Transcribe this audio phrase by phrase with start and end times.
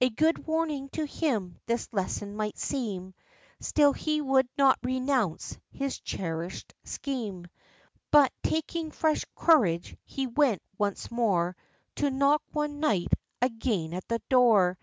[0.00, 3.12] A good warning to him this lesson might seem;
[3.58, 7.48] Still he would not renounce his cherished scheme;
[8.12, 11.56] But, taking fresh courage, he went once more
[11.96, 14.78] To knock, one dark night, again at the door.